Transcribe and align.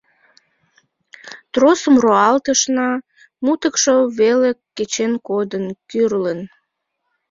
Тросым 1.53 1.95
руалтышна— 2.03 2.89
мутыкшо 3.43 3.93
веле 4.19 4.49
кечен 4.75 5.13
кодын, 5.27 5.65
кӱрлын. 5.89 6.39